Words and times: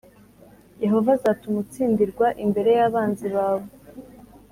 Yehova 0.83 1.09
azatuma 1.17 1.57
utsindirwa 1.63 2.27
imbere 2.43 2.69
y’abanzi 2.77 3.27
bawe. 3.35 3.67